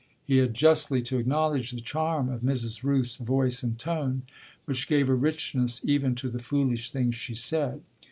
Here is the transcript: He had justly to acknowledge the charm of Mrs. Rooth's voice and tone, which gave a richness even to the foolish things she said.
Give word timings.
He 0.25 0.37
had 0.37 0.55
justly 0.55 1.03
to 1.03 1.19
acknowledge 1.19 1.69
the 1.69 1.79
charm 1.79 2.27
of 2.29 2.41
Mrs. 2.41 2.81
Rooth's 2.83 3.17
voice 3.17 3.61
and 3.61 3.77
tone, 3.77 4.23
which 4.65 4.87
gave 4.87 5.07
a 5.09 5.13
richness 5.13 5.79
even 5.83 6.15
to 6.15 6.29
the 6.31 6.39
foolish 6.39 6.89
things 6.89 7.13
she 7.13 7.35
said. 7.35 7.83